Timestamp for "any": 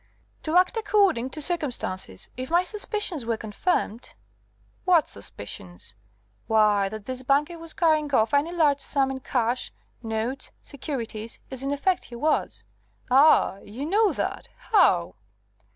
8.33-8.51